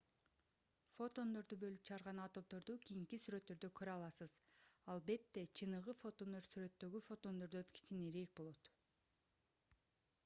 [0.99, 4.35] фотондорду бөлүп чыгарган атомдорду кийинки сүрөттөрдө көрө аласыз
[4.95, 8.75] албетте чыныгы фотондор сүрөттөгү фотондордон кичинерээк болот